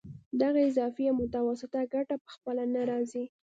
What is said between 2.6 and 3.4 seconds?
نه راځي